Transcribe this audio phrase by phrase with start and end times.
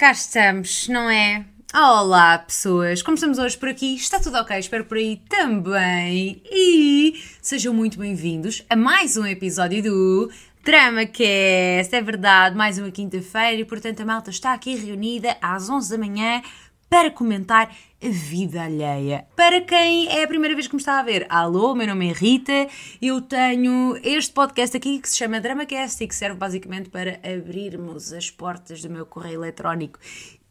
[0.00, 1.44] cá estamos, não é?
[1.74, 3.02] Olá, pessoas!
[3.02, 3.96] Como estamos hoje por aqui?
[3.96, 4.58] Está tudo ok?
[4.58, 6.42] Espero por aí também.
[6.50, 10.32] E sejam muito bem-vindos a mais um episódio do
[10.64, 11.94] DramaCast.
[11.94, 15.98] É verdade, mais uma quinta-feira e, portanto, a malta está aqui reunida às 11 da
[15.98, 16.40] manhã
[16.88, 17.70] para comentar
[18.02, 19.26] a vida alheia.
[19.36, 22.12] Para quem é a primeira vez que me está a ver, alô, meu nome é
[22.12, 22.66] Rita,
[23.00, 28.12] eu tenho este podcast aqui que se chama DramaCast e que serve basicamente para abrirmos
[28.12, 29.98] as portas do meu correio eletrónico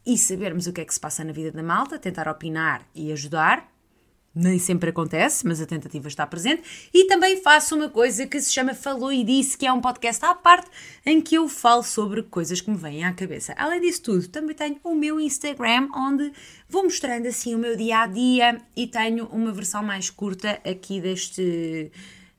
[0.06, 3.12] e sabermos o que é que se passa na vida da malta, tentar opinar e
[3.12, 3.68] ajudar
[4.34, 6.62] nem sempre acontece, mas a tentativa está presente.
[6.94, 10.24] E também faço uma coisa que se chama Falou e Disse, que é um podcast
[10.24, 10.70] à parte
[11.04, 13.52] em que eu falo sobre coisas que me vêm à cabeça.
[13.56, 16.32] Além disso tudo, também tenho o meu Instagram, onde
[16.68, 21.00] vou mostrando assim o meu dia a dia e tenho uma versão mais curta aqui
[21.00, 21.90] deste,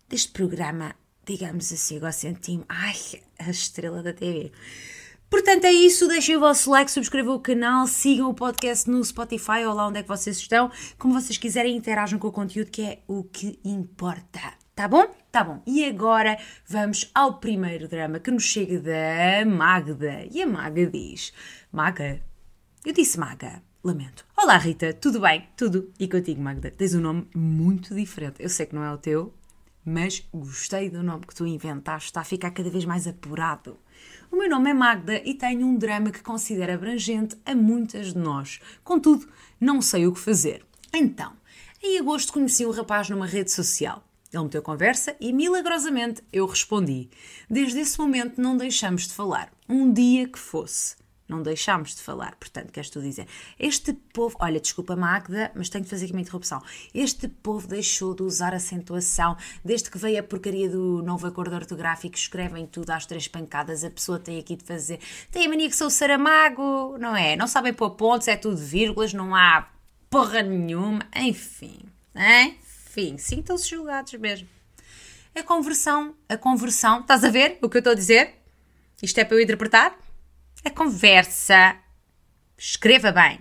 [0.07, 0.95] deste programa,
[1.25, 2.65] digamos assim, egocentrismo.
[2.69, 2.95] Ai,
[3.37, 4.51] a estrela da TV.
[5.31, 6.09] Portanto, é isso.
[6.09, 9.99] Deixem o vosso like, subscrevam o canal, sigam o podcast no Spotify ou lá onde
[9.99, 10.69] é que vocês estão.
[10.99, 14.41] Como vocês quiserem, interajam com o conteúdo, que é o que importa.
[14.75, 15.07] Tá bom?
[15.31, 15.63] Tá bom.
[15.65, 20.27] E agora vamos ao primeiro drama que nos chega da Magda.
[20.29, 21.31] E a Maga diz:
[21.71, 22.21] Maga?
[22.85, 23.63] Eu disse Maga.
[23.81, 24.25] Lamento.
[24.35, 24.93] Olá, Rita.
[24.93, 25.47] Tudo bem?
[25.55, 25.93] Tudo.
[25.97, 26.69] E contigo, Magda?
[26.71, 28.35] Tens um nome muito diferente.
[28.43, 29.33] Eu sei que não é o teu,
[29.85, 32.09] mas gostei do nome que tu inventaste.
[32.09, 33.79] Está a ficar cada vez mais apurado.
[34.31, 38.17] O meu nome é Magda e tenho um drama que considero abrangente a muitas de
[38.17, 38.59] nós.
[38.83, 39.27] Contudo,
[39.59, 40.65] não sei o que fazer.
[40.93, 41.33] Então,
[41.83, 44.03] em agosto conheci um rapaz numa rede social.
[44.31, 47.09] Ele meteu conversa e milagrosamente eu respondi.
[47.49, 49.51] Desde esse momento não deixamos de falar.
[49.67, 50.95] Um dia que fosse
[51.31, 52.35] não deixámos de falar.
[52.35, 56.21] Portanto, queres tu dizer, este povo, olha, desculpa Magda, mas tenho de fazer aqui uma
[56.21, 56.61] interrupção.
[56.93, 62.15] Este povo deixou de usar acentuação desde que veio a porcaria do novo acordo ortográfico,
[62.15, 64.99] escrevem tudo às três pancadas, a pessoa tem aqui de fazer.
[65.31, 67.35] Tem a mania que sou Saramago, não é?
[67.35, 69.69] Não sabem pôr pontos, é tudo vírgulas, não há
[70.09, 71.79] porra nenhuma, enfim,
[72.13, 74.47] enfim, sintam-se julgados mesmo.
[75.33, 78.35] A conversão, a conversão, estás a ver o que eu estou a dizer?
[79.01, 79.97] Isto é para eu interpretar?
[80.63, 81.75] A conversa,
[82.55, 83.39] escreva bem,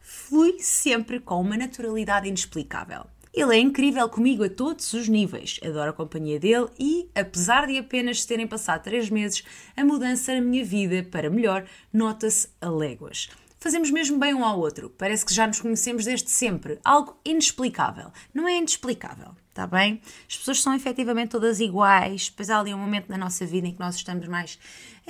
[0.00, 3.06] flui sempre com uma naturalidade inexplicável.
[3.32, 7.78] Ele é incrível comigo a todos os níveis, adoro a companhia dele e, apesar de
[7.78, 9.42] apenas terem passado três meses,
[9.74, 13.30] a mudança na minha vida para melhor nota-se a léguas.
[13.58, 18.12] Fazemos mesmo bem um ao outro, parece que já nos conhecemos desde sempre, algo inexplicável.
[18.34, 20.02] Não é inexplicável, está bem?
[20.28, 23.72] As pessoas são efetivamente todas iguais, pois há ali um momento na nossa vida em
[23.72, 24.58] que nós estamos mais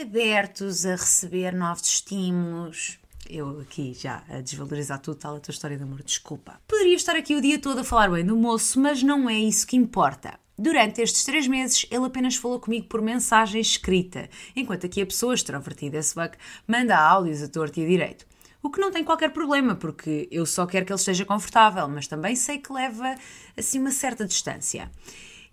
[0.01, 2.97] abertos a receber novos estímulos.
[3.29, 6.61] Eu aqui já a desvalorizar tudo, tal a tua história de amor, desculpa.
[6.69, 9.67] Poderia estar aqui o dia todo a falar bem do moço, mas não é isso
[9.67, 10.39] que importa.
[10.57, 15.35] Durante estes três meses, ele apenas falou comigo por mensagem escrita, enquanto aqui a pessoa
[15.35, 18.25] extrovertida esse fuck manda áudios a torto e a direito.
[18.67, 22.09] O que não tem qualquer problema, porque eu só quero que ele esteja confortável, mas
[22.09, 23.15] também sei que leva
[23.57, 24.91] assim uma certa distância.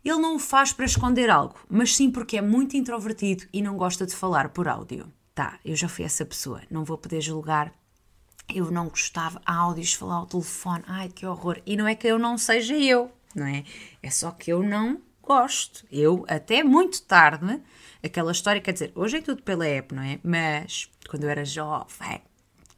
[0.04, 3.78] Ele não o faz para esconder algo, mas sim porque é muito introvertido e não
[3.78, 5.14] gosta de falar por áudio.
[5.36, 7.72] Tá, eu já fui essa pessoa, não vou poder julgar.
[8.52, 11.62] Eu não gostava áudios, falar ao telefone, ai que horror.
[11.68, 13.64] E não é que eu não seja eu, não é?
[14.02, 15.86] É só que eu não gosto.
[15.92, 17.62] Eu, até muito tarde,
[18.02, 20.20] aquela história, quer dizer, hoje é tudo pela app, não é?
[20.24, 22.20] Mas quando eu era jovem,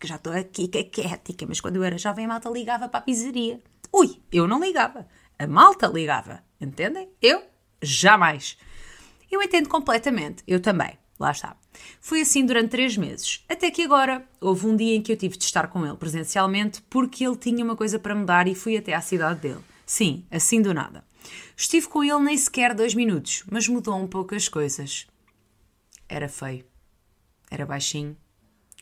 [0.05, 2.87] que já estou aqui, que é quieta, mas quando eu era jovem a malta ligava
[2.87, 3.59] para a pizzaria.
[3.91, 5.07] Ui, eu não ligava.
[5.37, 6.43] A malta ligava.
[6.61, 7.09] Entendem?
[7.21, 7.43] Eu?
[7.81, 8.57] Jamais.
[9.29, 10.43] Eu entendo completamente.
[10.47, 10.97] Eu também.
[11.19, 11.57] Lá está.
[11.99, 13.43] Foi assim durante três meses.
[13.49, 16.81] Até que agora houve um dia em que eu tive de estar com ele presencialmente
[16.83, 19.61] porque ele tinha uma coisa para me dar e fui até à cidade dele.
[19.85, 21.03] Sim, assim do nada.
[21.55, 25.07] Estive com ele nem sequer dois minutos, mas mudou um pouco as coisas.
[26.07, 26.65] Era feio.
[27.49, 28.15] Era baixinho.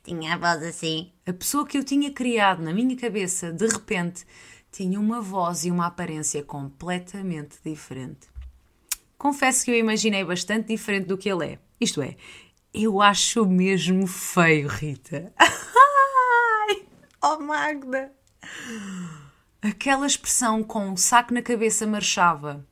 [0.03, 1.11] Tinha a voz assim.
[1.25, 4.25] A pessoa que eu tinha criado na minha cabeça, de repente,
[4.69, 8.27] tinha uma voz e uma aparência completamente diferente.
[9.17, 11.59] Confesso que eu imaginei bastante diferente do que ele é.
[11.79, 12.17] Isto é,
[12.73, 15.31] eu acho mesmo feio, Rita.
[15.39, 16.85] Ai,
[17.21, 18.11] oh Magda!
[19.61, 22.67] Aquela expressão com um saco na cabeça marchava.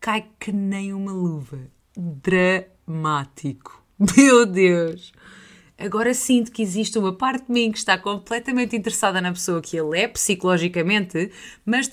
[0.00, 1.70] Cai que nem uma luva.
[1.96, 3.84] Dramático.
[4.16, 5.12] Meu Deus!
[5.82, 9.76] Agora sinto que existe uma parte de mim que está completamente interessada na pessoa que
[9.76, 11.32] ele é, psicologicamente,
[11.66, 11.90] mas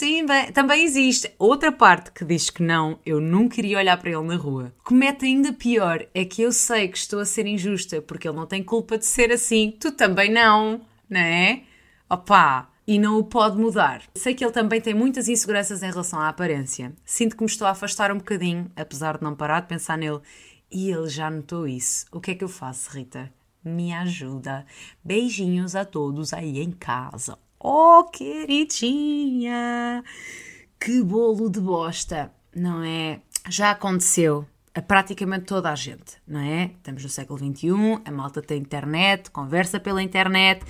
[0.54, 4.36] também existe outra parte que diz que não, eu nunca iria olhar para ele na
[4.36, 4.72] rua.
[4.86, 8.28] O que mete ainda pior é que eu sei que estou a ser injusta, porque
[8.28, 11.64] ele não tem culpa de ser assim, tu também não, não é?
[12.08, 12.70] Opá!
[12.86, 14.04] E não o pode mudar.
[14.14, 16.94] Sei que ele também tem muitas inseguranças em relação à aparência.
[17.04, 20.20] Sinto que me estou a afastar um bocadinho, apesar de não parar de pensar nele,
[20.72, 22.06] e ele já notou isso.
[22.12, 23.32] O que é que eu faço, Rita?
[23.70, 24.66] Me ajuda.
[25.04, 27.38] Beijinhos a todos aí em casa.
[27.60, 30.04] Oh, queridinha!
[30.80, 33.22] Que bolo de bosta, não é?
[33.50, 36.72] Já aconteceu a praticamente toda a gente, não é?
[36.78, 40.66] Estamos no século XXI, a malta tem internet, conversa pela internet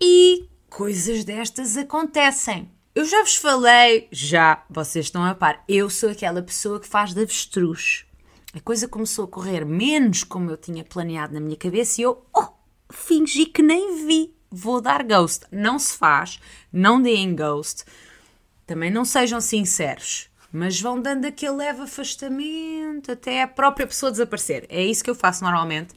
[0.00, 2.70] e coisas destas acontecem.
[2.94, 7.14] Eu já vos falei, já, vocês estão a par, eu sou aquela pessoa que faz
[7.14, 8.04] de avestruz.
[8.54, 12.24] A coisa começou a correr menos como eu tinha planeado na minha cabeça e eu,
[12.36, 12.48] oh,
[12.90, 14.34] fingi que nem vi.
[14.50, 15.46] Vou dar ghost.
[15.50, 16.38] Não se faz,
[16.70, 17.84] não deem ghost.
[18.66, 24.66] Também não sejam sinceros, mas vão dando aquele leve afastamento até a própria pessoa desaparecer.
[24.68, 25.94] É isso que eu faço normalmente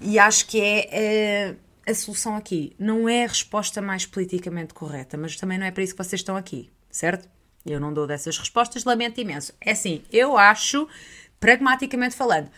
[0.00, 1.56] e acho que é.
[1.60, 5.70] Uh, a solução aqui não é a resposta mais politicamente correta, mas também não é
[5.70, 7.28] para isso que vocês estão aqui, certo?
[7.64, 9.52] Eu não dou dessas respostas, lamento imenso.
[9.60, 10.88] É assim, eu acho,
[11.38, 12.50] pragmaticamente falando,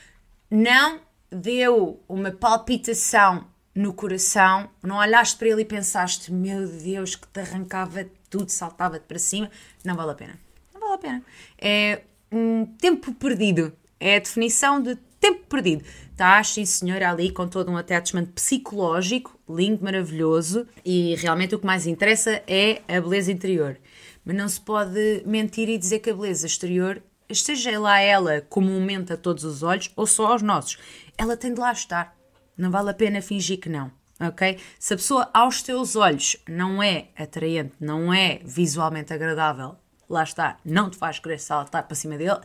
[0.51, 7.29] não deu uma palpitação no coração, não olhaste para ele e pensaste, meu Deus, que
[7.29, 9.51] te arrancava tudo, saltava-te para cima,
[9.85, 10.39] não vale a pena.
[10.75, 11.23] Não vale a pena.
[11.59, 13.73] É um tempo perdido.
[14.01, 15.85] É a definição de tempo perdido.
[16.11, 21.67] Estás, sim senhora, ali com todo um attachment psicológico, lindo, maravilhoso, e realmente o que
[21.67, 23.79] mais interessa é a beleza interior.
[24.25, 29.13] Mas não se pode mentir e dizer que a beleza exterior, esteja lá ela comumente
[29.13, 30.79] a todos os olhos ou só aos nossos,
[31.17, 32.17] ela tem de lá estar.
[32.57, 33.91] Não vale a pena fingir que não.
[34.21, 34.59] Ok?
[34.79, 39.77] Se a pessoa aos teus olhos não é atraente, não é visualmente agradável,
[40.09, 42.41] lá está, não te faz querer saltar para cima dele,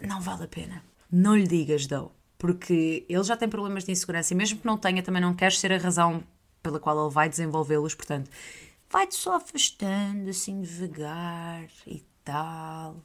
[0.00, 4.32] não vale a pena não lhe digas, Dou, porque ele já tem problemas de insegurança
[4.32, 6.22] e mesmo que não tenha, também não queres ser a razão
[6.62, 8.30] pela qual ele vai desenvolvê-los, portanto,
[8.90, 12.96] vai-te só afastando assim devagar e tal.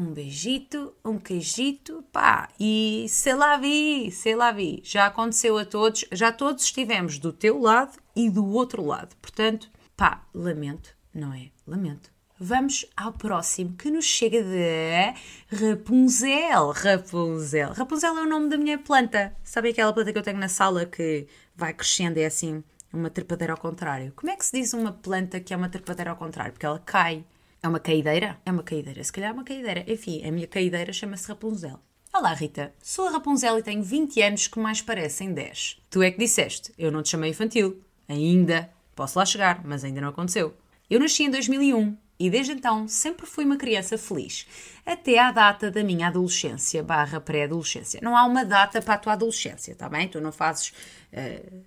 [0.00, 4.80] Um beijito, um queijito, pá, e sei lá vi, sei lá vi.
[4.82, 9.14] Já aconteceu a todos, já todos estivemos do teu lado e do outro lado.
[9.20, 11.50] Portanto, pá, lamento, não é?
[11.66, 12.10] Lamento.
[12.38, 16.70] Vamos ao próximo que nos chega de Rapunzel.
[16.70, 17.72] Rapunzel.
[17.74, 19.36] Rapunzel é o nome da minha planta.
[19.44, 23.52] Sabe aquela planta que eu tenho na sala que vai crescendo é assim uma trepadeira
[23.52, 24.14] ao contrário?
[24.16, 26.54] Como é que se diz uma planta que é uma trepadeira ao contrário?
[26.54, 27.22] Porque ela cai.
[27.62, 28.40] É uma caideira?
[28.46, 29.04] É uma caideira.
[29.04, 29.84] Se calhar é uma caideira.
[29.86, 31.78] Enfim, a minha caideira chama-se Rapunzel.
[32.10, 32.72] Olá, Rita.
[32.82, 35.78] Sou a Rapunzel e tenho 20 anos que mais parecem 10.
[35.90, 36.72] Tu é que disseste.
[36.78, 37.82] Eu não te chamei infantil.
[38.08, 38.70] Ainda.
[38.96, 40.56] Posso lá chegar, mas ainda não aconteceu.
[40.88, 44.46] Eu nasci em 2001 e desde então sempre fui uma criança feliz,
[44.84, 48.00] até à data da minha adolescência barra pré-adolescência.
[48.02, 50.08] Não há uma data para a tua adolescência, tá bem?
[50.08, 50.72] Tu não fazes...
[51.12, 51.62] Uh,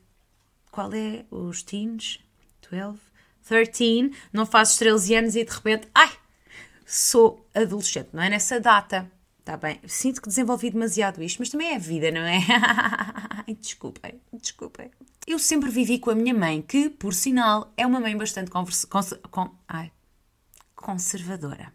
[0.72, 2.20] qual é os teens?
[2.70, 3.00] 12?
[3.48, 4.12] 13?
[4.32, 5.88] Não fazes 13 anos e de repente...
[5.94, 6.12] Ai!
[6.86, 8.10] Sou adolescente.
[8.14, 9.12] Não é nessa data.
[9.44, 12.40] Está bem, sinto que desenvolvi demasiado isto, mas também é vida, não é?
[13.60, 14.90] desculpem, desculpem.
[15.28, 18.88] Eu sempre vivi com a minha mãe, que, por sinal, é uma mãe bastante conversa...
[19.68, 19.92] Ai,
[20.76, 21.74] conservadora.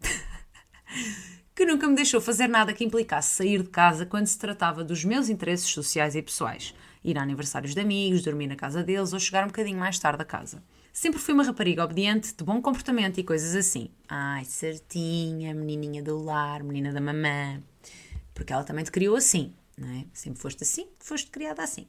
[1.54, 5.04] que nunca me deixou fazer nada que implicasse sair de casa quando se tratava dos
[5.04, 6.74] meus interesses sociais e pessoais.
[7.04, 10.22] Ir a aniversários de amigos, dormir na casa deles ou chegar um bocadinho mais tarde
[10.22, 10.62] a casa.
[10.92, 13.88] Sempre fui uma rapariga obediente, de bom comportamento e coisas assim.
[14.08, 17.62] Ai, certinha, menininha do lar, menina da mamã.
[18.34, 20.04] Porque ela também te criou assim não é?
[20.12, 21.86] Sempre foste assim, foste criada assim.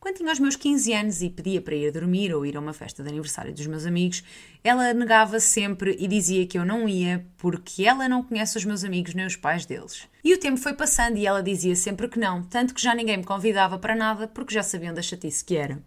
[0.00, 2.72] Quando tinha os meus 15 anos e pedia para ir dormir ou ir a uma
[2.72, 4.22] festa de aniversário dos meus amigos,
[4.64, 8.84] ela negava sempre e dizia que eu não ia porque ela não conhece os meus
[8.84, 10.08] amigos nem os pais deles.
[10.24, 13.18] E o tempo foi passando e ela dizia sempre que não, tanto que já ninguém
[13.18, 15.80] me convidava para nada porque já sabiam da chatice que era.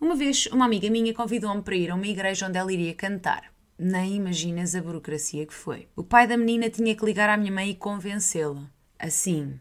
[0.00, 3.52] Uma vez, uma amiga minha convidou-me para ir a uma igreja onde ela iria cantar.
[3.78, 5.88] Nem imaginas a burocracia que foi.
[5.94, 8.62] O pai da menina tinha que ligar à minha mãe e convencê-la.
[8.98, 9.60] Assim,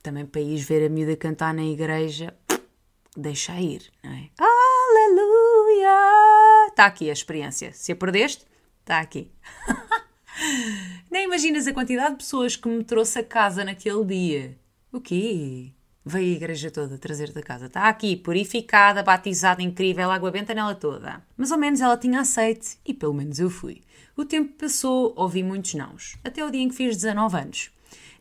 [0.00, 2.32] também para ir ver a miúda cantar na igreja,
[3.16, 4.30] deixa ir, não é?
[4.38, 5.88] Aleluia!
[6.68, 7.72] Está aqui a experiência.
[7.72, 8.46] Se a perdeste,
[8.80, 9.32] está aqui.
[11.10, 14.56] Nem imaginas a quantidade de pessoas que me trouxe a casa naquele dia.
[14.92, 15.72] O quê?
[16.04, 17.66] Veio a igreja toda trazer da casa.
[17.66, 21.22] Está aqui, purificada, batizada, incrível, água benta nela toda.
[21.36, 23.82] Mas ao menos ela tinha aceite e pelo menos eu fui.
[24.16, 26.16] O tempo passou, ouvi muitos nãos.
[26.24, 27.70] Até o dia em que fiz 19 anos.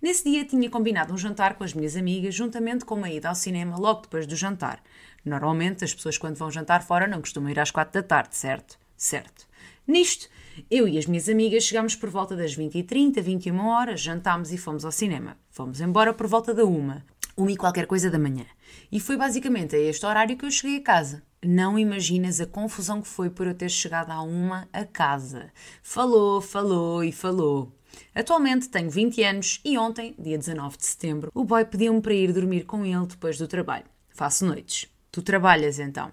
[0.02, 3.36] Nesse dia tinha combinado um jantar com as minhas amigas, juntamente com uma ida ao
[3.36, 4.84] cinema logo depois do jantar.
[5.24, 8.78] Normalmente as pessoas quando vão jantar fora não costumam ir às quatro da tarde, certo?
[8.96, 9.48] Certo.
[9.88, 10.30] Nisto,
[10.70, 14.84] eu e as minhas amigas chegámos por volta das 20h30, 21 horas, jantámos e fomos
[14.84, 15.38] ao cinema.
[15.50, 17.06] Fomos embora por volta da uma,
[17.42, 18.46] uma e qualquer coisa da manhã.
[18.92, 21.24] E foi basicamente a este horário que eu cheguei a casa.
[21.44, 25.52] Não imaginas a confusão que foi por eu ter chegado à uma a casa.
[25.82, 27.76] Falou, falou e falou.
[28.14, 32.34] Atualmente tenho 20 anos e ontem, dia 19 de setembro, o boy pediu-me para ir
[32.34, 33.86] dormir com ele depois do trabalho.
[34.10, 34.88] Faço noites.
[35.12, 36.12] tu trabalhas então.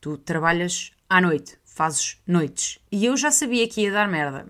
[0.00, 2.78] Tu trabalhas à noite, fazes noites.
[2.92, 4.46] E eu já sabia que ia dar merda.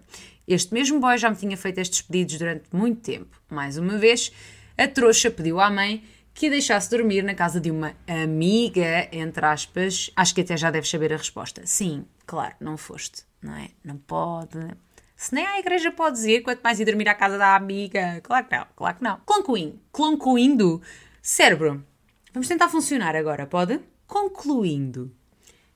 [0.47, 3.40] Este mesmo boy já me tinha feito estes pedidos durante muito tempo.
[3.49, 4.33] Mais uma vez,
[4.80, 9.44] a trouxa pediu à mãe que a deixasse dormir na casa de uma amiga, entre
[9.44, 10.10] aspas.
[10.16, 11.66] Acho que até já deves saber a resposta.
[11.66, 13.68] Sim, claro, não foste, não é?
[13.84, 14.58] Não pode.
[15.14, 18.22] Se nem à igreja podes ir, quanto mais ir dormir à casa da amiga.
[18.22, 19.20] Claro que não, claro que não.
[19.26, 20.80] Concluindo, concluindo,
[21.20, 21.84] cérebro,
[22.32, 23.80] vamos tentar funcionar agora, pode?
[24.06, 25.14] Concluindo,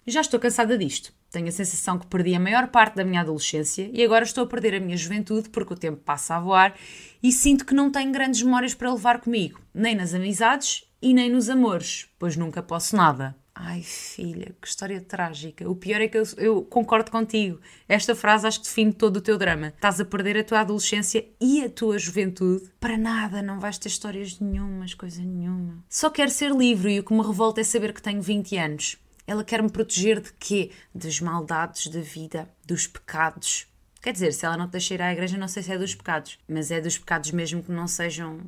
[0.06, 1.12] já estou cansada disto.
[1.34, 4.46] Tenho a sensação que perdi a maior parte da minha adolescência e agora estou a
[4.46, 6.76] perder a minha juventude porque o tempo passa a voar
[7.20, 11.28] e sinto que não tenho grandes memórias para levar comigo, nem nas amizades e nem
[11.28, 13.34] nos amores, pois nunca posso nada.
[13.52, 15.68] Ai, filha, que história trágica.
[15.68, 17.60] O pior é que eu, eu, concordo contigo.
[17.88, 19.68] Esta frase acho que define todo o teu drama.
[19.68, 22.70] Estás a perder a tua adolescência e a tua juventude.
[22.78, 25.84] Para nada, não vais ter histórias nenhumas, coisa nenhuma.
[25.88, 29.03] Só quero ser livre e o que me revolta é saber que tenho 20 anos.
[29.26, 30.70] Ela quer me proteger de quê?
[30.94, 33.66] Das maldades da vida, dos pecados.
[34.02, 35.94] Quer dizer, se ela não te deixar ir à igreja, não sei se é dos
[35.94, 38.40] pecados, mas é dos pecados mesmo que não sejam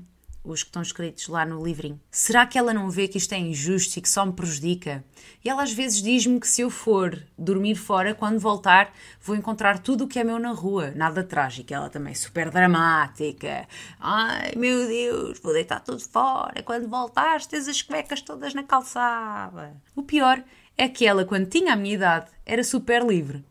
[0.46, 2.00] os que estão escritos lá no livrinho.
[2.10, 5.04] Será que ela não vê que isto é injusto e que só me prejudica?
[5.44, 9.78] E ela às vezes diz-me que se eu for dormir fora, quando voltar, vou encontrar
[9.78, 10.92] tudo o que é meu na rua.
[10.94, 11.74] Nada trágico.
[11.74, 13.66] Ela também é super dramática.
[13.98, 16.62] Ai meu Deus, vou deitar tudo fora.
[16.62, 19.76] Quando voltares, tens as cuecas todas na calçada.
[19.94, 20.42] O pior
[20.76, 23.44] é que ela, quando tinha a minha idade, era super livre.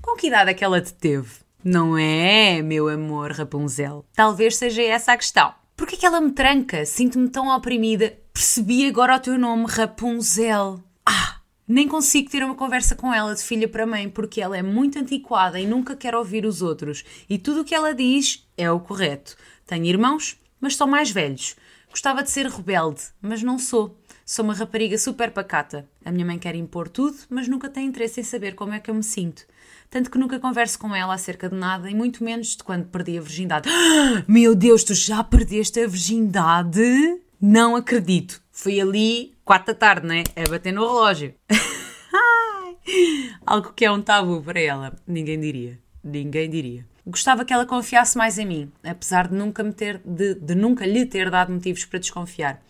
[0.00, 1.30] Com que idade é que ela te teve?
[1.62, 4.04] Não é, meu amor Rapunzel?
[4.14, 5.52] Talvez seja essa a questão.
[5.76, 6.86] Por que é que ela me tranca?
[6.86, 8.18] Sinto-me tão oprimida.
[8.32, 10.82] Percebi agora o teu nome, Rapunzel.
[11.04, 11.40] Ah!
[11.68, 14.98] Nem consigo ter uma conversa com ela de filha para mãe porque ela é muito
[14.98, 17.04] antiquada e nunca quer ouvir os outros.
[17.28, 19.36] E tudo o que ela diz é o correto.
[19.66, 21.54] Tenho irmãos, mas são mais velhos.
[21.88, 23.99] Gostava de ser rebelde, mas não sou.
[24.30, 25.88] Sou uma rapariga super pacata.
[26.04, 28.88] A minha mãe quer impor tudo, mas nunca tem interesse em saber como é que
[28.88, 29.44] eu me sinto.
[29.90, 33.18] Tanto que nunca converso com ela acerca de nada e muito menos de quando perdi
[33.18, 33.68] a virgindade.
[34.28, 37.20] meu Deus, tu já perdeste a virgindade?
[37.40, 38.40] Não acredito.
[38.52, 40.22] Fui ali, quatro da tarde, né?
[40.36, 41.34] A bater no relógio.
[43.44, 44.96] Algo que é um tabu para ela.
[45.08, 45.76] Ninguém diria.
[46.04, 46.86] Ninguém diria.
[47.04, 50.86] Gostava que ela confiasse mais em mim, apesar de nunca, me ter, de, de nunca
[50.86, 52.62] lhe ter dado motivos para desconfiar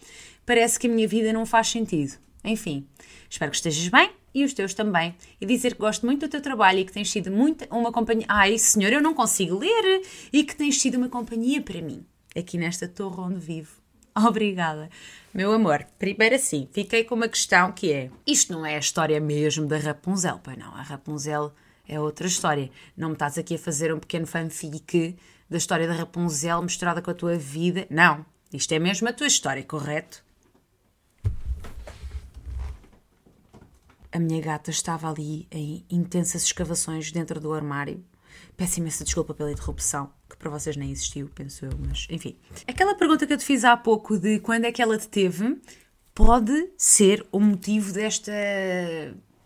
[0.50, 2.18] parece que a minha vida não faz sentido.
[2.42, 2.84] Enfim,
[3.28, 5.14] espero que estejas bem e os teus também.
[5.40, 8.26] E dizer que gosto muito do teu trabalho e que tens sido muito uma companhia.
[8.28, 10.02] Ai, senhor, eu não consigo ler!
[10.32, 12.04] E que tens sido uma companhia para mim,
[12.36, 13.70] aqui nesta torre onde vivo.
[14.26, 14.90] Obrigada.
[15.32, 19.20] Meu amor, primeiro assim, fiquei com uma questão que é: isto não é a história
[19.20, 20.74] mesmo da Rapunzel, pois não?
[20.74, 21.52] A Rapunzel
[21.86, 22.68] é outra história.
[22.96, 25.16] Não me estás aqui a fazer um pequeno fanfic
[25.48, 27.86] da história da Rapunzel misturada com a tua vida.
[27.88, 28.26] Não.
[28.52, 30.28] Isto é mesmo a tua história, correto?
[34.12, 38.04] A minha gata estava ali em intensas escavações dentro do armário.
[38.56, 42.36] Peço imensa desculpa pela interrupção, que para vocês nem existiu, penso eu, mas enfim.
[42.66, 45.58] Aquela pergunta que eu te fiz há pouco de quando é que ela te teve,
[46.14, 48.32] pode ser o motivo desta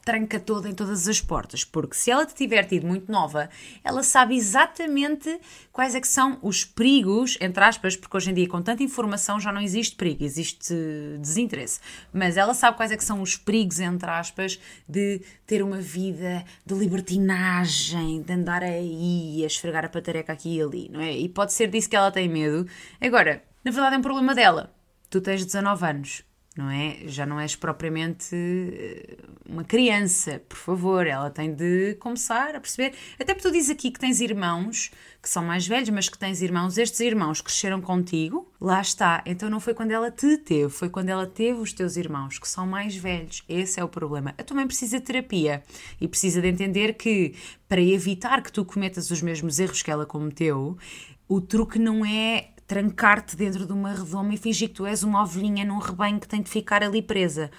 [0.04, 3.48] tranca toda em todas as portas, porque se ela te tiver tido muito nova,
[3.82, 5.40] ela sabe exatamente
[5.72, 9.40] quais é que são os perigos, entre aspas, porque hoje em dia com tanta informação
[9.40, 10.74] já não existe perigo, existe
[11.18, 11.80] desinteresse,
[12.12, 16.44] mas ela sabe quais é que são os perigos, entre aspas, de ter uma vida
[16.64, 21.12] de libertinagem, de andar aí a esfregar a patareca aqui e ali, não é?
[21.12, 22.68] E pode ser disso que ela tem medo.
[23.00, 24.74] Agora, na verdade é um problema dela.
[25.08, 26.24] Tu tens 19 anos
[26.56, 26.98] não é?
[27.06, 29.16] Já não és propriamente eh,
[29.48, 32.94] uma criança, por favor, ela tem de começar a perceber.
[33.18, 36.42] Até porque tu dizes aqui que tens irmãos que são mais velhos, mas que tens
[36.42, 39.22] irmãos, estes irmãos cresceram contigo, lá está.
[39.26, 42.48] Então não foi quando ela te teve, foi quando ela teve os teus irmãos, que
[42.48, 43.42] são mais velhos.
[43.48, 44.34] Esse é o problema.
[44.38, 45.62] A tua mãe precisa de terapia
[46.00, 47.34] e precisa de entender que
[47.68, 50.78] para evitar que tu cometas os mesmos erros que ela cometeu,
[51.26, 55.22] o truque não é trancar-te dentro de uma redoma e fingir que tu és uma
[55.22, 57.50] ovelhinha num rebanho que tem de ficar ali presa.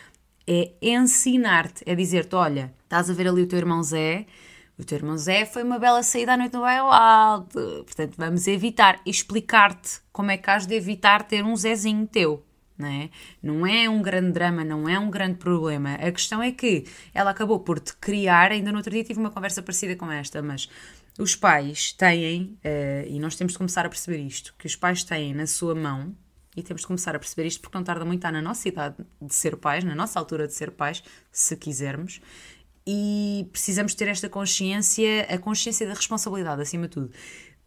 [0.48, 4.26] É ensinar-te, é dizer-te: olha, estás a ver ali o teu irmão Zé.
[4.78, 7.84] O teu irmão Zé foi uma bela saída à noite no bairro alto.
[7.86, 9.00] Portanto, vamos evitar.
[9.06, 12.44] Explicar-te como é que has de evitar ter um Zezinho teu.
[12.78, 13.10] Não é?
[13.42, 15.94] não é um grande drama, não é um grande problema.
[15.94, 16.84] A questão é que
[17.14, 18.52] ela acabou por te criar.
[18.52, 20.70] Ainda no outro dia tive uma conversa parecida com esta, mas
[21.18, 25.04] os pais têm, uh, e nós temos de começar a perceber isto, que os pais
[25.04, 26.16] têm na sua mão,
[26.56, 28.96] e temos de começar a perceber isto porque não tarda muito, está na nossa idade
[29.22, 32.22] de ser pais, na nossa altura de ser pais, se quisermos,
[32.88, 37.12] e precisamos ter esta consciência, a consciência da responsabilidade acima de tudo.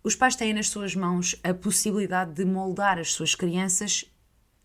[0.03, 4.05] Os pais têm nas suas mãos a possibilidade de moldar as suas crianças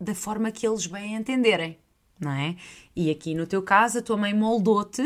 [0.00, 1.78] da forma que eles bem entenderem
[2.18, 2.56] não é?
[2.94, 5.02] E aqui no teu caso, a tua mãe moldou-te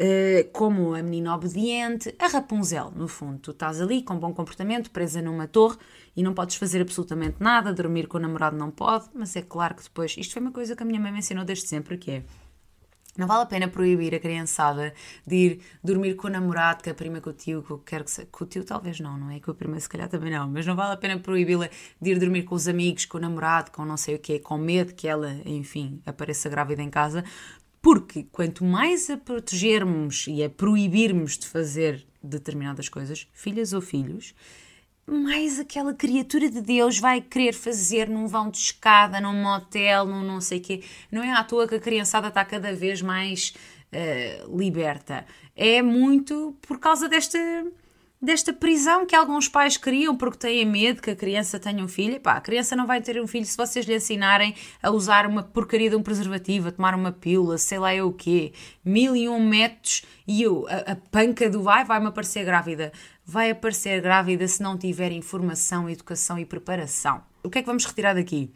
[0.00, 3.38] uh, como a menina obediente, a Rapunzel, no fundo.
[3.38, 5.78] Tu estás ali com bom comportamento, presa numa torre
[6.16, 9.74] e não podes fazer absolutamente nada, dormir com o namorado não pode, mas é claro
[9.74, 10.16] que depois.
[10.16, 12.24] Isto foi uma coisa que a minha mãe me ensinou desde sempre, que é.
[13.16, 14.92] Não vale a pena proibir a criançada
[15.24, 18.02] de ir dormir com o namorado, com a prima, com o tio, com o que
[18.02, 18.26] que.
[18.26, 19.38] Com o tio talvez não, não é?
[19.38, 20.48] Com a prima se calhar também não.
[20.48, 21.68] Mas não vale a pena proibi-la
[22.00, 24.58] de ir dormir com os amigos, com o namorado, com não sei o quê, com
[24.58, 27.22] medo que ela, enfim, apareça grávida em casa.
[27.84, 34.34] Porque quanto mais a protegermos e a proibirmos de fazer determinadas coisas, filhas ou filhos,
[35.06, 40.22] mais aquela criatura de Deus vai querer fazer num vão de escada, num motel, num
[40.22, 40.82] não sei quê.
[41.12, 43.52] Não é à toa que a criançada está cada vez mais
[43.92, 45.26] uh, liberta.
[45.54, 47.38] É muito por causa desta,
[48.24, 52.20] desta prisão que alguns pais criam porque têm medo que a criança tenha um filho.
[52.20, 55.42] Pá, a criança não vai ter um filho se vocês lhe ensinarem a usar uma
[55.42, 58.52] porcaria de um preservativo, a tomar uma pílula, sei lá eu o quê.
[58.84, 62.92] Mil e um métodos e eu, a, a panca do vai, vai-me aparecer grávida
[63.26, 67.22] vai aparecer grávida se não tiver informação, educação e preparação.
[67.42, 68.50] O que é que vamos retirar daqui?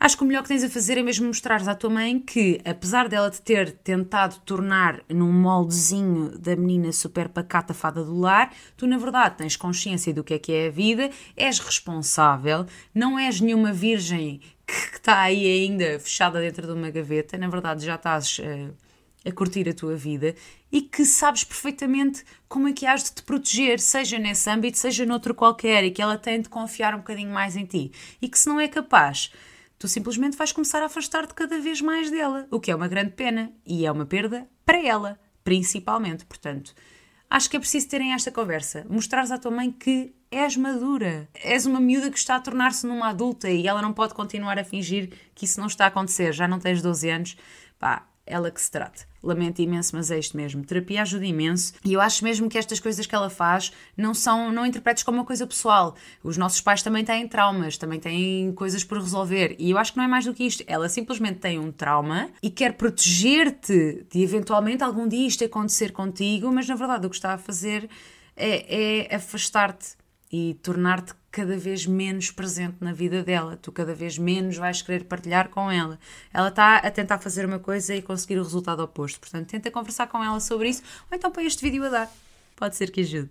[0.00, 2.60] Acho que o melhor que tens a fazer é mesmo mostrares à tua mãe que,
[2.64, 8.54] apesar dela te ter tentado tornar num moldezinho da menina super pacata fada do lar,
[8.76, 12.64] tu na verdade tens consciência do que é que é a vida, és responsável,
[12.94, 17.84] não és nenhuma virgem que está aí ainda fechada dentro de uma gaveta, na verdade
[17.84, 18.38] já estás.
[18.38, 18.72] Uh,
[19.26, 20.34] a curtir a tua vida
[20.70, 25.04] e que sabes perfeitamente como é que has de te proteger, seja nesse âmbito, seja
[25.04, 27.90] noutro qualquer, e que ela tem de confiar um bocadinho mais em ti.
[28.22, 29.32] E que se não é capaz,
[29.78, 33.12] tu simplesmente vais começar a afastar-te cada vez mais dela, o que é uma grande
[33.12, 36.24] pena e é uma perda para ela, principalmente.
[36.26, 36.74] Portanto,
[37.30, 41.64] acho que é preciso terem esta conversa, mostrares à tua mãe que és madura, és
[41.64, 45.10] uma miúda que está a tornar-se numa adulta e ela não pode continuar a fingir
[45.34, 47.36] que isso não está a acontecer, já não tens 12 anos.
[47.78, 49.07] Pá, ela que se trate.
[49.22, 50.64] Lamento imenso, mas é isto mesmo.
[50.64, 54.52] Terapia ajuda imenso e eu acho mesmo que estas coisas que ela faz não são,
[54.52, 55.96] não interpretes como uma coisa pessoal.
[56.22, 59.98] Os nossos pais também têm traumas, também têm coisas por resolver e eu acho que
[59.98, 60.62] não é mais do que isto.
[60.66, 66.52] Ela simplesmente tem um trauma e quer proteger-te de eventualmente algum dia isto acontecer contigo,
[66.52, 67.88] mas na verdade o que está a fazer
[68.36, 69.97] é, é afastar-te
[70.30, 75.04] e tornar-te cada vez menos presente na vida dela, tu cada vez menos vais querer
[75.04, 75.98] partilhar com ela.
[76.32, 79.20] Ela está a tentar fazer uma coisa e conseguir o resultado oposto.
[79.20, 82.12] Portanto, tenta conversar com ela sobre isso ou então põe este vídeo a dar.
[82.56, 83.30] Pode ser que ajude.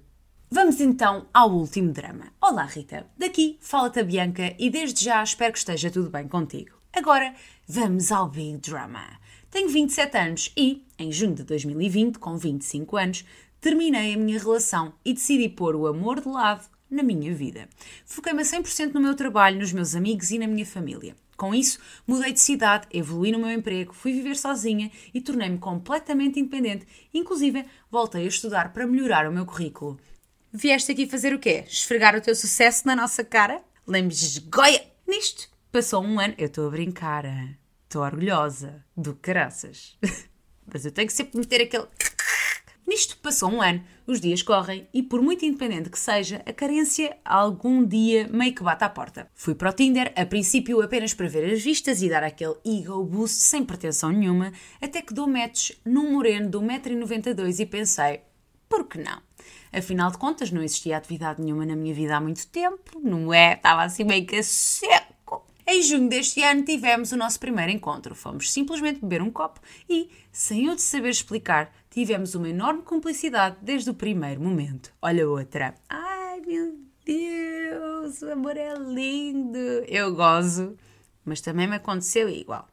[0.50, 2.32] Vamos então ao último drama.
[2.40, 6.78] Olá Rita, daqui fala-te a Bianca e desde já espero que esteja tudo bem contigo.
[6.94, 7.34] Agora
[7.68, 9.20] vamos ao Big Drama.
[9.52, 13.26] Tenho 27 anos e, em junho de 2020, com 25 anos,
[13.60, 17.68] terminei a minha relação e decidi pôr o amor de lado na minha vida.
[18.06, 21.16] Foquei-me a 100% no meu trabalho, nos meus amigos e na minha família.
[21.36, 26.40] Com isso, mudei de cidade, evolui no meu emprego, fui viver sozinha e tornei-me completamente
[26.40, 26.88] independente.
[27.14, 30.00] Inclusive, voltei a estudar para melhorar o meu currículo.
[30.52, 31.64] Vieste aqui fazer o quê?
[31.68, 33.62] Esfregar o teu sucesso na nossa cara?
[33.86, 34.84] Lembres Goia!
[35.08, 36.34] Nisto, passou um ano.
[36.38, 37.24] Eu estou a brincar.
[37.84, 38.84] Estou orgulhosa.
[38.96, 39.98] Do caraças.
[40.66, 41.86] Mas eu tenho que sempre meter aquele
[42.88, 47.18] Nisto passou um ano, os dias correm e, por muito independente que seja, a carência
[47.26, 49.30] algum dia meio que bate à porta.
[49.36, 53.04] Fui para o Tinder, a princípio apenas para ver as vistas e dar aquele ego
[53.04, 58.22] boost sem pretensão nenhuma, até que dou match num moreno de 1,92m e pensei,
[58.70, 59.22] por que não?
[59.74, 63.56] Afinal de contas, não existia atividade nenhuma na minha vida há muito tempo, não é?
[63.56, 65.46] Estava assim meio que seco.
[65.70, 68.16] Em junho deste ano tivemos o nosso primeiro encontro.
[68.16, 73.58] Fomos simplesmente beber um copo e, sem eu te saber explicar, tivemos uma enorme cumplicidade
[73.60, 74.94] desde o primeiro momento.
[75.02, 75.74] Olha outra.
[75.90, 79.58] Ai meu Deus, o amor é lindo.
[79.88, 80.78] Eu gozo,
[81.26, 82.68] mas também me aconteceu igual.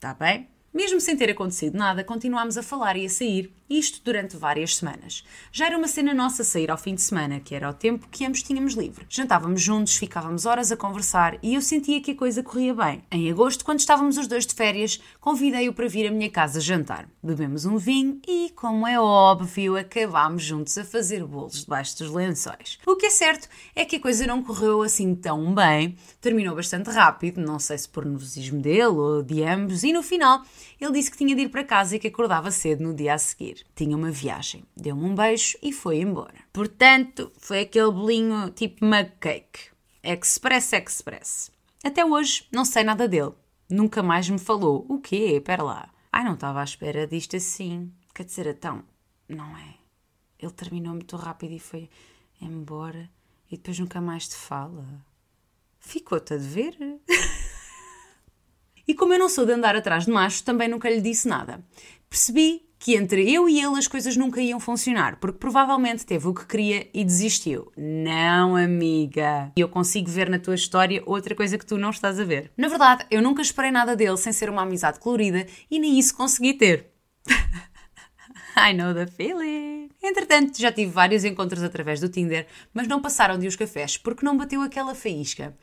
[0.00, 0.48] Tá bem?
[0.72, 5.24] Mesmo sem ter acontecido nada, continuámos a falar e a sair, isto durante várias semanas.
[5.50, 8.24] Já era uma cena nossa sair ao fim de semana, que era o tempo que
[8.24, 9.06] ambos tínhamos livre.
[9.08, 13.02] Jantávamos juntos, ficávamos horas a conversar e eu sentia que a coisa corria bem.
[13.10, 17.08] Em agosto, quando estávamos os dois de férias, convidei-o para vir à minha casa jantar.
[17.22, 22.78] Bebemos um vinho e, como é óbvio, acabámos juntos a fazer bolos debaixo dos lençóis.
[22.86, 26.90] O que é certo é que a coisa não correu assim tão bem, terminou bastante
[26.90, 30.42] rápido, não sei se por nervosismo dele ou de ambos, e no final
[30.80, 33.18] ele disse que tinha de ir para casa e que acordava cedo no dia a
[33.18, 33.64] seguir.
[33.74, 36.34] Tinha uma viagem, deu-me um beijo e foi embora.
[36.52, 39.70] Portanto, foi aquele bolinho tipo mug cake.
[40.02, 41.50] Express Express.
[41.82, 43.32] Até hoje não sei nada dele.
[43.70, 44.84] Nunca mais me falou.
[44.88, 45.36] O quê?
[45.36, 45.90] Espera lá.
[46.12, 47.92] Ai, não estava à espera disto assim.
[48.14, 48.84] Quer dizer, então,
[49.28, 49.74] não é?
[50.38, 51.88] Ele terminou muito rápido e foi
[52.40, 53.10] embora
[53.50, 54.84] e depois nunca mais te fala.
[55.80, 56.76] Ficou-te a dever?
[58.86, 61.64] E como eu não sou de andar atrás de macho, também nunca lhe disse nada.
[62.08, 66.34] Percebi que entre eu e ele as coisas nunca iam funcionar, porque provavelmente teve o
[66.34, 67.72] que queria e desistiu.
[67.78, 69.50] Não, amiga.
[69.56, 72.52] Eu consigo ver na tua história outra coisa que tu não estás a ver.
[72.58, 76.14] Na verdade, eu nunca esperei nada dele sem ser uma amizade colorida e nem isso
[76.14, 76.90] consegui ter.
[78.56, 79.90] I know the feeling.
[80.02, 84.24] Entretanto, já tive vários encontros através do Tinder, mas não passaram de os cafés porque
[84.24, 85.56] não bateu aquela faísca.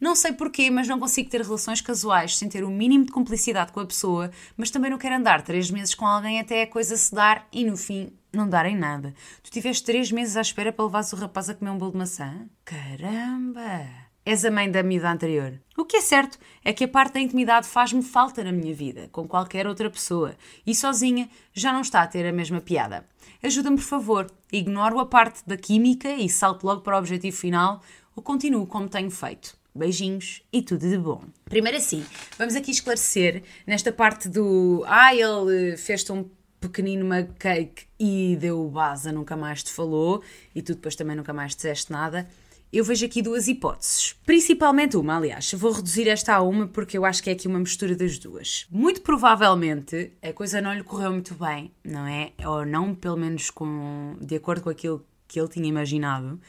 [0.00, 3.72] Não sei porquê, mas não consigo ter relações casuais sem ter o mínimo de cumplicidade
[3.72, 6.96] com a pessoa, mas também não quero andar três meses com alguém até a coisa
[6.96, 9.14] se dar e no fim não darem nada.
[9.42, 11.98] Tu tiveste três meses à espera para levares o rapaz a comer um bolo de
[11.98, 12.48] maçã?
[12.64, 14.07] Caramba!
[14.28, 15.58] És a mãe da vida anterior.
[15.74, 19.08] O que é certo é que a parte da intimidade faz-me falta na minha vida,
[19.10, 20.36] com qualquer outra pessoa,
[20.66, 23.06] e sozinha já não está a ter a mesma piada.
[23.42, 27.80] Ajuda-me, por favor, ignoro a parte da química e salto logo para o objetivo final,
[28.14, 29.56] ou continuo como tenho feito.
[29.74, 31.22] Beijinhos e tudo de bom.
[31.46, 32.04] Primeiro assim,
[32.36, 36.28] vamos aqui esclarecer nesta parte do ah, ele fez-te um
[36.60, 40.22] pequenino cake e deu base, nunca mais te falou,
[40.54, 42.28] e tu depois também nunca mais disseste nada
[42.72, 44.14] eu vejo aqui duas hipóteses.
[44.26, 45.52] Principalmente uma, aliás.
[45.54, 48.66] Vou reduzir esta a uma porque eu acho que é aqui uma mistura das duas.
[48.70, 52.32] Muito provavelmente a coisa não lhe correu muito bem, não é?
[52.44, 56.40] Ou não, pelo menos com, de acordo com aquilo que ele tinha imaginado.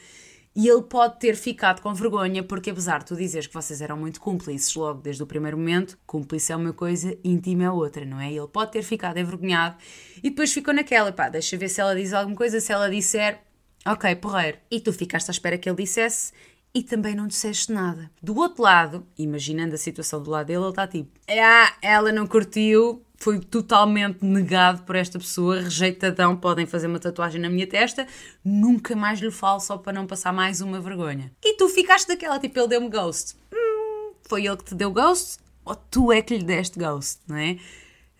[0.54, 3.96] E ele pode ter ficado com vergonha, porque apesar de tu dizeres que vocês eram
[3.96, 8.20] muito cúmplices logo desde o primeiro momento, cúmplice é uma coisa, íntimo é outra, não
[8.20, 8.32] é?
[8.32, 9.76] Ele pode ter ficado envergonhado
[10.16, 13.40] e depois ficou naquela, pá, deixa ver se ela diz alguma coisa, se ela disser,
[13.86, 14.58] Ok, porreiro.
[14.70, 16.32] E tu ficaste à espera que ele dissesse
[16.74, 18.10] e também não disseste nada.
[18.22, 22.26] Do outro lado, imaginando a situação do lado dele, ele está tipo: Ah, ela não
[22.26, 28.06] curtiu, foi totalmente negado por esta pessoa, rejeitadão, podem fazer uma tatuagem na minha testa,
[28.44, 31.32] nunca mais lhe falo só para não passar mais uma vergonha.
[31.42, 33.36] E tu ficaste daquela, tipo, ele deu-me ghost.
[33.52, 35.38] Hum, foi ele que te deu ghost?
[35.64, 37.58] Ou tu é que lhe deste ghost, não é?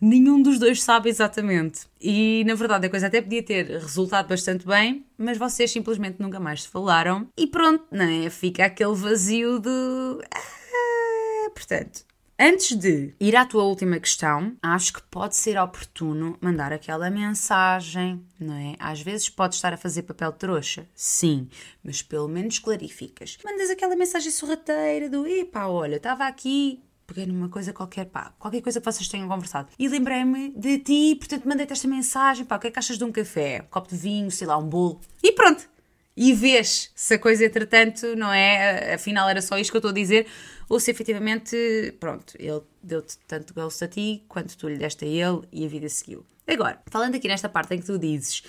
[0.01, 1.83] Nenhum dos dois sabe exatamente.
[2.01, 6.41] E na verdade a coisa até podia ter resultado bastante bem, mas vocês simplesmente nunca
[6.41, 8.31] mais se falaram e pronto, não é?
[8.31, 9.69] Fica aquele vazio de.
[10.35, 12.11] Ah, portanto.
[12.43, 18.25] Antes de ir à tua última questão, acho que pode ser oportuno mandar aquela mensagem,
[18.41, 18.77] não é?
[18.79, 21.51] Às vezes pode estar a fazer papel trouxa, sim,
[21.85, 23.37] mas pelo menos clarificas.
[23.45, 28.63] Mandas aquela mensagem sorrateira do epá, olha, estava aqui, peguei numa coisa qualquer, pá, qualquer
[28.63, 29.69] coisa que vocês tenham conversado.
[29.77, 33.05] E lembrei-me de ti, portanto mandei-te esta mensagem, pá, o que é que achas de
[33.05, 33.63] um café?
[33.63, 35.01] Um copo de vinho, sei lá, um bolo.
[35.23, 35.69] E pronto.
[36.17, 39.91] E vês se a coisa, entretanto, não é, afinal era só isto que eu estou
[39.91, 40.27] a dizer,
[40.69, 45.09] ou se efetivamente, pronto, ele deu-te tanto gosto a ti quanto tu lhe deste a
[45.09, 46.25] ele e a vida seguiu.
[46.47, 48.43] Agora, falando aqui nesta parte em que tu dizes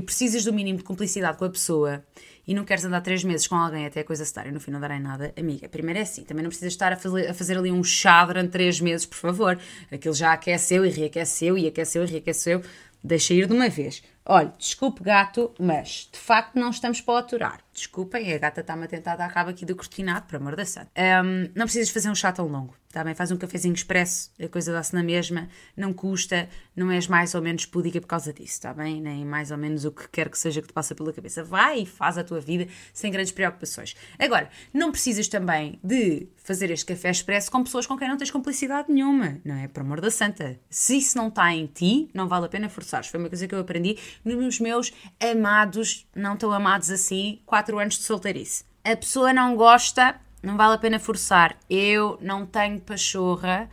[0.00, 2.02] que precisas do mínimo de cumplicidade com a pessoa
[2.46, 4.58] e não queres andar três meses com alguém até a coisa se dar e no
[4.58, 7.34] fim não darem nada, amiga, primeiro é assim, também não precisas estar a fazer, a
[7.34, 9.58] fazer ali um chá durante três meses, por favor.
[9.90, 12.62] Aquilo já aqueceu e reaqueceu e aqueceu e reaqueceu.
[13.04, 14.02] Deixa ir de uma vez.
[14.24, 17.60] Olha, desculpe gato, mas de facto não estamos para aturar.
[17.74, 20.90] Desculpem, a gata está-me a tentar dar rabo aqui do cortinado, para amor da santa.
[21.24, 23.14] Um, não precisas fazer um chá tão longo, tá bem?
[23.14, 27.40] Faz um cafezinho expresso, a coisa dá-se na mesma, não custa, não és mais ou
[27.40, 29.00] menos púdica por causa disso, tá bem?
[29.00, 31.42] Nem mais ou menos o que quer que seja que te passa pela cabeça.
[31.42, 33.96] Vai e faz a tua vida sem grandes preocupações.
[34.18, 38.30] Agora, não precisas também de fazer este café expresso com pessoas com quem não tens
[38.30, 39.66] complicidade nenhuma, não é?
[39.66, 40.60] Por amor da santa.
[40.68, 43.06] Se isso não está em ti, não vale a pena forçares.
[43.06, 47.98] Foi uma coisa que eu aprendi nos meus amados, não tão amados assim, 4 anos
[47.98, 48.64] de solteirice.
[48.84, 51.56] A pessoa não gosta, não vale a pena forçar.
[51.70, 53.70] Eu não tenho pachorra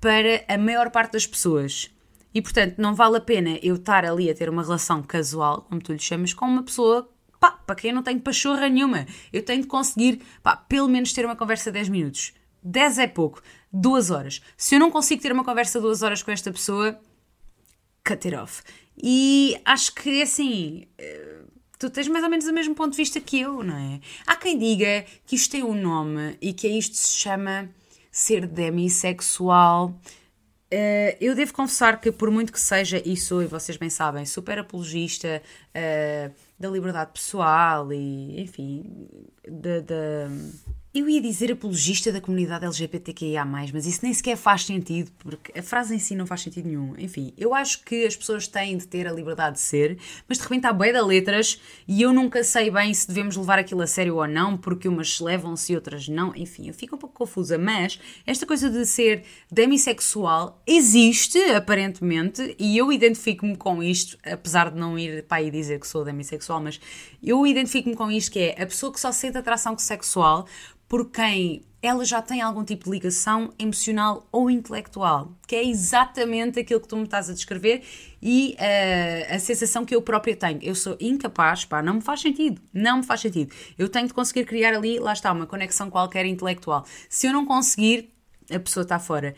[0.00, 1.90] para a maior parte das pessoas.
[2.32, 5.80] E portanto, não vale a pena eu estar ali a ter uma relação casual, como
[5.80, 7.08] tu lhe chamas, com uma pessoa
[7.40, 9.06] pá, para quem eu não tenho pachorra nenhuma.
[9.32, 12.32] Eu tenho de conseguir, pá, pelo menos ter uma conversa de 10 minutos.
[12.62, 14.42] 10 é pouco, 2 horas.
[14.56, 17.00] Se eu não consigo ter uma conversa de 2 horas com esta pessoa,
[18.06, 18.62] cut it off.
[19.02, 20.86] E acho que assim.
[20.98, 21.40] Eh,
[21.78, 24.00] tu tens mais ou menos o mesmo ponto de vista que eu, não é?
[24.26, 27.70] Há quem diga que isto tem um nome e que isto se chama
[28.12, 29.98] ser demissexual.
[30.72, 34.24] Uh, eu devo confessar que, por muito que seja, e sou, e vocês bem sabem,
[34.26, 35.42] super apologista
[35.74, 39.08] uh, da liberdade pessoal e, enfim,
[39.48, 40.28] da, da
[40.92, 45.62] eu ia dizer apologista da comunidade LGBTQIA, mas isso nem sequer faz sentido, porque a
[45.62, 46.94] frase em si não faz sentido nenhum.
[46.98, 50.42] Enfim, eu acho que as pessoas têm de ter a liberdade de ser, mas de
[50.42, 53.86] repente há bué de letras e eu nunca sei bem se devemos levar aquilo a
[53.86, 56.34] sério ou não, porque umas levam-se e outras não.
[56.34, 62.76] Enfim, eu fico um pouco confusa, mas esta coisa de ser demissexual existe, aparentemente, e
[62.76, 66.80] eu identifico-me com isto, apesar de não ir para aí dizer que sou demissexual, mas
[67.22, 70.46] eu identifico-me com isto que é a pessoa que só sente atração sexual
[70.88, 76.60] por quem ela já tem algum tipo de ligação emocional ou intelectual, que é exatamente
[76.60, 77.82] aquilo que tu me estás a descrever
[78.20, 80.58] e uh, a sensação que eu própria tenho.
[80.62, 83.54] Eu sou incapaz, pá, não me faz sentido, não me faz sentido.
[83.78, 86.84] Eu tenho de conseguir criar ali, lá está, uma conexão qualquer intelectual.
[87.08, 88.12] Se eu não conseguir,
[88.52, 89.34] a pessoa está fora.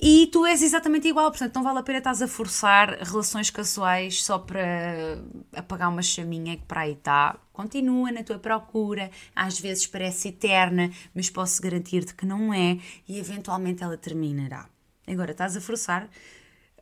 [0.00, 4.22] E tu és exatamente igual, portanto não vale a pena estás a forçar relações casuais
[4.22, 5.20] só para
[5.52, 7.36] apagar uma chaminha que para aí está.
[7.52, 13.18] Continua na tua procura, às vezes parece eterna, mas posso garantir-te que não é e
[13.18, 14.68] eventualmente ela terminará.
[15.04, 16.08] Agora estás a forçar,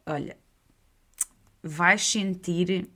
[0.05, 0.37] olha,
[1.63, 2.91] vais sentir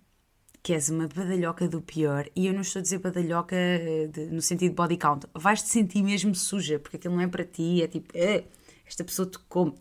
[0.63, 4.27] que és uma badalhoca do pior, e eu não estou a dizer badalhoca eh, de,
[4.27, 7.87] no sentido body count, vais-te sentir mesmo suja, porque aquilo não é para ti, é
[7.89, 8.13] tipo.
[8.15, 8.45] Uh,
[8.90, 9.72] esta pessoa te come.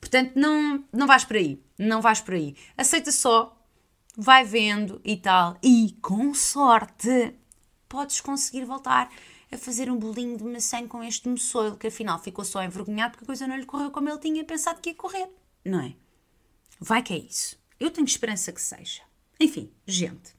[0.00, 1.62] Portanto, não, não vais por aí.
[1.78, 2.56] Não vais por aí.
[2.76, 3.56] Aceita só,
[4.16, 5.58] vai vendo e tal.
[5.62, 7.34] E com sorte,
[7.88, 9.10] podes conseguir voltar
[9.50, 13.24] a fazer um bolinho de maçã com este moçoilo, que afinal ficou só envergonhado porque
[13.24, 15.28] a coisa não lhe correu como ele tinha pensado que ia correr.
[15.64, 15.94] Não é?
[16.80, 17.58] Vai que é isso.
[17.78, 19.02] Eu tenho esperança que seja.
[19.38, 20.34] Enfim, gente.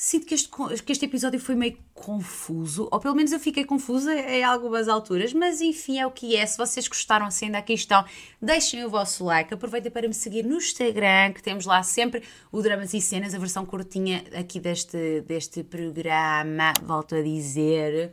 [0.00, 0.48] Sinto que este,
[0.86, 5.32] que este episódio foi meio confuso, ou pelo menos eu fiquei confusa em algumas alturas,
[5.32, 6.46] mas enfim, é o que é.
[6.46, 8.04] Se vocês gostaram, se ainda aqui estão,
[8.40, 9.52] deixem o vosso like.
[9.52, 13.38] Aproveitem para me seguir no Instagram, que temos lá sempre o Dramas e Cenas, a
[13.40, 18.12] versão curtinha aqui deste, deste programa, volto a dizer.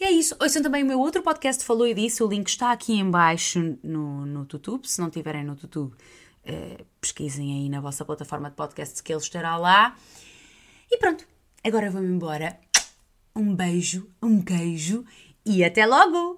[0.00, 0.34] E é isso.
[0.40, 3.78] Ouçam também o meu outro podcast Falou e Disse, o link está aqui em baixo
[3.84, 5.94] no, no YouTube, se não tiverem no YouTube.
[6.44, 9.94] Uh, pesquisem aí na vossa plataforma de podcast que ele estará lá.
[10.90, 11.26] E pronto,
[11.62, 12.58] agora vou-me embora.
[13.36, 15.04] Um beijo, um queijo
[15.44, 16.36] e até logo!